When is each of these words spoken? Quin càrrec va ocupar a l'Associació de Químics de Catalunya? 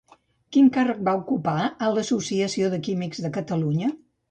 Quin 0.55 0.71
càrrec 0.77 1.03
va 1.09 1.13
ocupar 1.19 1.53
a 1.67 1.91
l'Associació 1.97 2.73
de 2.75 2.83
Químics 2.91 3.25
de 3.29 3.35
Catalunya? 3.39 3.95